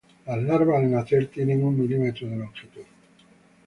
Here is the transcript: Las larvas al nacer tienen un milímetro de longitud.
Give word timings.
Las 0.25 0.41
larvas 0.41 0.79
al 0.83 0.89
nacer 0.89 1.27
tienen 1.27 1.63
un 1.63 1.79
milímetro 1.79 2.27
de 2.27 2.35
longitud. 2.37 2.81